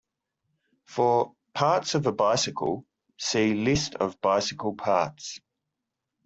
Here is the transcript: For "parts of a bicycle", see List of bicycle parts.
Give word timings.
For 0.87 1.35
"parts 1.53 1.93
of 1.93 2.07
a 2.07 2.11
bicycle", 2.11 2.87
see 3.19 3.53
List 3.53 3.93
of 3.93 4.19
bicycle 4.19 4.73
parts. 4.73 5.39